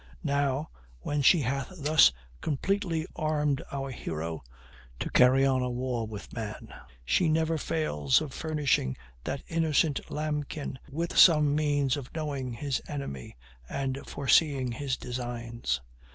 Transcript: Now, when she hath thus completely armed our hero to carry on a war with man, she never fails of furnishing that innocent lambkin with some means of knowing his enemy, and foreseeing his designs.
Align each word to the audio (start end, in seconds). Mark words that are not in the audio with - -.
Now, 0.23 0.71
when 1.01 1.21
she 1.21 1.41
hath 1.41 1.71
thus 1.77 2.11
completely 2.41 3.05
armed 3.15 3.61
our 3.71 3.91
hero 3.91 4.41
to 4.97 5.11
carry 5.11 5.45
on 5.45 5.61
a 5.61 5.69
war 5.69 6.07
with 6.07 6.33
man, 6.33 6.73
she 7.05 7.29
never 7.29 7.55
fails 7.59 8.19
of 8.19 8.33
furnishing 8.33 8.97
that 9.25 9.43
innocent 9.47 10.09
lambkin 10.09 10.79
with 10.89 11.15
some 11.15 11.53
means 11.53 11.97
of 11.97 12.09
knowing 12.15 12.53
his 12.53 12.81
enemy, 12.87 13.37
and 13.69 13.99
foreseeing 14.07 14.71
his 14.71 14.97
designs. 14.97 15.81